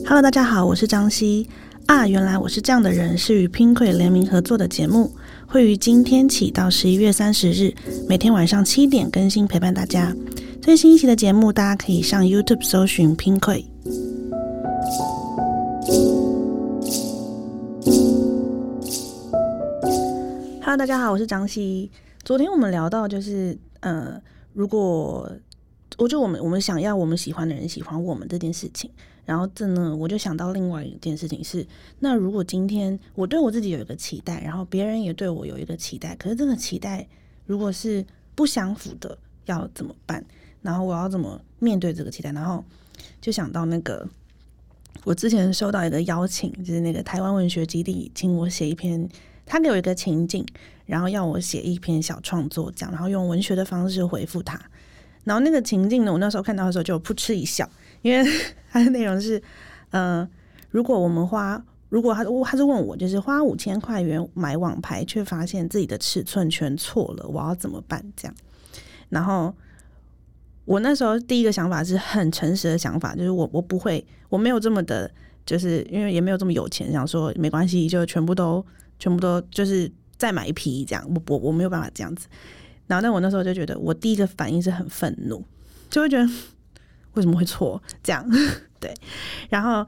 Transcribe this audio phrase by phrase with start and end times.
[0.00, 1.46] Hello，大家好，我是张希
[1.86, 2.08] 啊。
[2.08, 5.12] 原来我是这样的人，是与 Pinkoi 联名合作的节目，
[5.46, 7.72] 会于今天起到十一月三十日，
[8.08, 10.14] 每天晚上七点更新，陪伴大家。
[10.60, 13.64] 最新一期的节目，大家可以上 YouTube 搜寻 Pinkoi。
[20.62, 21.90] Hello，大家好，我是张希。
[22.24, 24.20] 昨天我们聊到，就是呃，
[24.54, 25.30] 如果
[25.98, 28.90] 我就我们我们想要我们喜欢的人喜欢我们这件事情。
[29.24, 31.64] 然后这呢，我就想到另外一件事情是，
[32.00, 37.06] 那如果今天我对我自己有一个期待，然后别人也对我有一个期待，可是这个期待
[37.46, 38.04] 如果是
[38.34, 40.24] 不相符的，要怎么办？
[40.60, 42.32] 然后我要怎么面对这个期待？
[42.32, 42.64] 然后
[43.20, 44.04] 就想到那个，
[45.04, 49.08] 我之前收到一个邀请，就是那个台湾文学基地请我写一篇，
[49.46, 50.44] 他给我一个情境，
[50.84, 54.60] 然后要我写一篇小创作，这样，然后用文学的方式回复他。
[55.24, 57.68] 然后那个情境呢，我那时候看到的时候就噗嗤一笑。
[58.02, 58.28] 因为
[58.72, 59.40] 它的内容是，
[59.90, 60.28] 呃，
[60.70, 68.04] 如果我们花，如果他他是问我，就是花五千块元买网牌，却发现自己的尺寸全错了，我要怎么办？
[68.16, 68.34] 这样，
[69.08, 69.54] 然后
[70.64, 75.08] 我那时候第一个想法是很诚实的想法，就是我我不会，我没有这么的，
[75.46, 78.66] 就是因为也没有这么有钱，想说没关系，就全部都
[78.98, 82.26] 全部都就是再买一批这样，我我我没有办法这样子。
[82.92, 85.42] 然后，但我那时候就觉得，我第一个反应是很愤怒，
[85.88, 86.28] 就会觉得。
[87.14, 87.78] 为什么会错？
[88.02, 88.26] 这样
[88.80, 88.90] 对，
[89.50, 89.86] 然后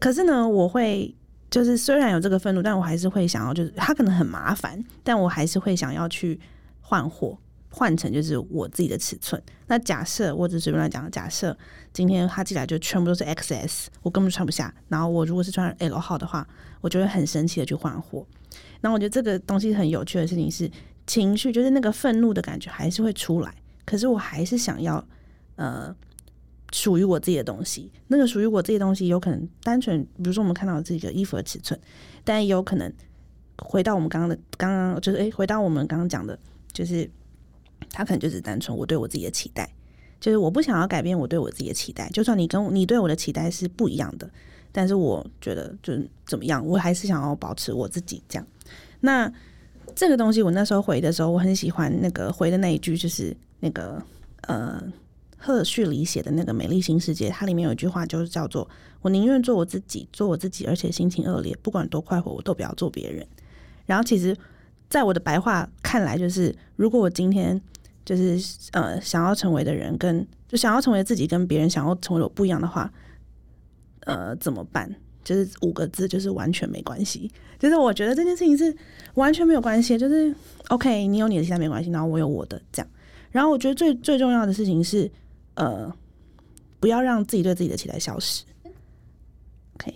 [0.00, 1.14] 可是呢，我会
[1.48, 6.40] 就是虽然有这个愤怒，但我还是会想要，就是他可能很麻烦，但我还是会想要去
[6.80, 7.38] 换货，
[7.70, 9.40] 换成就是我自己的尺寸。
[9.68, 11.56] 那假设我只随便乱讲，假设
[11.92, 14.74] 今天他寄来就全部都是 XS，我根本穿不下。
[14.88, 16.44] 然后我如果是穿 L 号的话，
[16.80, 18.26] 我就会很生气的去换货。
[18.80, 20.68] 那我觉得这个东西很有趣的事情是，
[21.06, 25.06] 情绪就是那个愤怒的感觉还是会出来，可是我还是想要
[25.56, 25.94] 呃。
[26.72, 31.78] 属于我自己的东西，那个属于我自己的东西，有可能单纯，比如说我们看到这个衣服的尺寸，
[32.24, 32.92] 但也有可能
[33.58, 36.36] 回到我们刚刚的，刚刚就是诶，回到我们刚刚讲的，
[36.72, 37.08] 就是
[37.90, 39.72] 他可能就是单纯我对我自己的期待，
[40.18, 44.28] 就是我不想要改变我对我自己的期待，就算你跟你对我的期待是不一样的，
[44.72, 45.92] 但是我觉得就
[46.26, 48.44] 怎么样，我还是想要保持我自己这样。
[48.98, 49.32] 那
[49.94, 54.02] 这个东西我那时候回的时候，我很喜欢那个回的那一句，就是那个
[54.42, 54.82] 呃。
[55.36, 58.66] 赫胥黎写的那个《美丽新世界》，它里面有一句话，就是叫做
[59.02, 63.26] “我宁愿做我自己，做我自己，而且心情恶劣，不管多快活，我都不要做别人。”
[63.84, 64.34] 然后，其实，
[64.88, 67.60] 在我的白话看来，就是如果我今天
[68.06, 72.90] 就是呃想要成为的人，跟就想要成为自己，跟别人想要成为我不一样的话，
[74.06, 74.90] 呃，怎么办？
[75.24, 77.30] 就是五个字，就是完全没关系。
[77.58, 78.76] 就是我觉得这件事情是
[79.14, 80.34] 完全没有关系，就是
[80.68, 82.88] OK，你有你的期待没关系，然后我有我的这样。
[83.32, 85.10] 然后，我觉得最最重要的事情是。
[85.56, 85.88] 呃，
[86.80, 88.42] 不要让自己对自己的期待消失。
[89.76, 89.94] OK，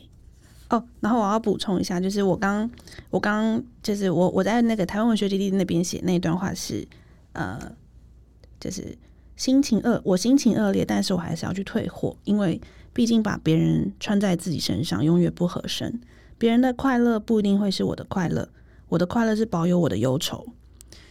[0.71, 2.71] 哦，然后我要补充一下，就是我刚
[3.11, 6.87] 我刚就是我我在那个台湾文学基地那边写那一段话是
[7.33, 7.61] 呃，
[8.61, 8.97] 就是
[9.39, 12.61] 心情恶，我心情恶劣，但是我还是要去退货，因为
[12.93, 15.99] 毕竟把别人穿在自己身上永远不合身。
[16.37, 18.47] 别人的快乐不一定会是我的快乐，
[18.91, 20.47] 我的快乐是保有我的忧愁。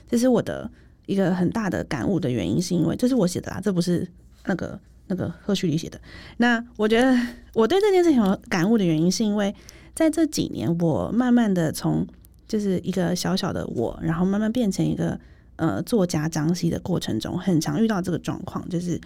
[0.07, 0.69] 这是我的
[1.07, 4.07] 一个很大的感悟的原因，是因为这是我写的啦，这不是。
[4.49, 5.99] 那个那个贺旭里写的，
[6.37, 7.13] 那我觉得
[7.53, 9.53] 我对这件事情有感悟的原因，是因为
[9.93, 12.07] 在这几年，我慢慢的从
[12.47, 15.19] 就是一个小小的我，然后慢慢变成一个
[15.57, 18.99] 呃作家张希的过程中，很常遇到这个状况，就是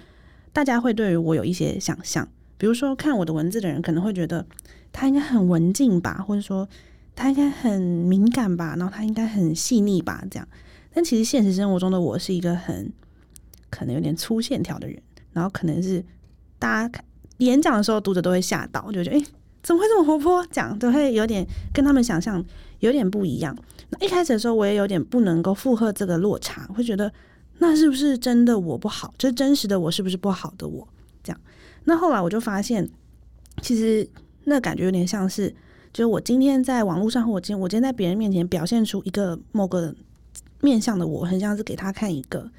[0.53, 2.25] 大家会对于我有一些想象，
[2.57, 4.45] 比如说看我的文字的人可能会觉得
[4.93, 6.69] 他应该很文静吧，或者说
[7.15, 10.47] 他应该很敏感吧，然后他应该很细腻吧，这样。
[10.93, 12.91] 但其实现实生活中的我是一个很
[13.69, 15.01] 可能有点粗线条的人。
[15.33, 16.03] 然后可能是
[16.59, 17.03] 大家
[17.37, 19.25] 演讲的时候，读者都会吓到，就觉得哎，
[19.63, 20.45] 怎么会这么活泼？
[20.47, 22.43] 讲都会有点跟他们想象
[22.81, 23.57] 有点不一样。
[23.89, 27.11] 那一开始的时候，我也有点不能够负荷这个落差，会觉得
[27.57, 29.13] 那是不是真的我不好？
[29.17, 30.87] 就是真实的我是不是不好的我？
[31.23, 31.41] 这样。
[31.85, 32.87] 那后来我就发现，
[33.61, 34.07] 其实
[34.43, 35.49] 那感觉有点像是，
[35.91, 39.95] 就是我今天在网络上，或我今我今天在别人面前表现出一个某个
[40.59, 42.49] 面向的我，很像是给他看一个，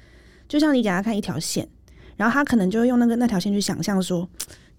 [0.47, 1.67] 就像你给他看一条线。
[2.15, 4.29] 然后他可能就会用那个那条线去想象说，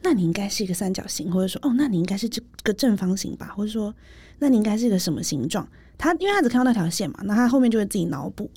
[0.05, 3.93] 那你应该是一个三角形，或者说哦，那你应该是这个正方形吧，或者说
[4.39, 5.67] 那你应该是一个什么形状？
[5.97, 8.51] 他因为他只看到那条线嘛，那他后面就会自己脑补。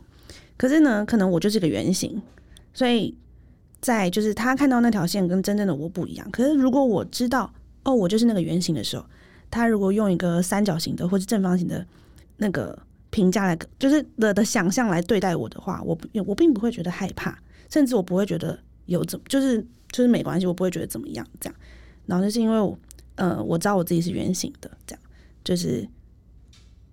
[0.58, 2.22] 可是呢，可能我就是个圆形，
[2.74, 3.16] 所以
[3.80, 6.30] 在就是他看到那条线跟真正的我不一样。
[6.32, 7.50] 可是如果我知道
[7.84, 9.06] 哦，我就是那个圆形的时候，
[9.50, 11.88] 他如果用一个三角形的或者正方形的
[12.36, 12.78] 那个
[13.10, 17.40] 评价来，就是的的想象来对待我的话，我我并不会觉得害怕，
[17.70, 18.60] 甚至我不会觉得。
[18.88, 19.62] 有怎就是
[19.92, 21.60] 就是没关系，我不会觉得怎么样这样。
[22.08, 22.78] 然后就是因为我
[23.16, 25.02] 呃，我知道我自己是圆形的，这样
[25.44, 25.88] 就是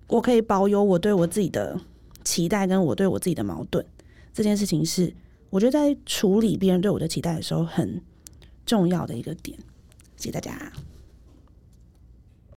[0.07, 1.81] 我可以保有我对我自己的
[2.23, 3.85] 期待，跟我对我自己的矛盾。
[4.33, 5.13] 这件事情是
[5.51, 8.01] 我觉得在处理别人对我的期待的时候很
[8.67, 9.59] 重要的一个点。
[10.17, 10.73] 谢谢大家。